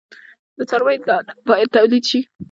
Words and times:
د 0.57 0.59
څارویو 0.69 1.05
دانه 1.09 1.33
باید 1.47 1.73
تولید 1.75 2.03
شي. 2.09 2.19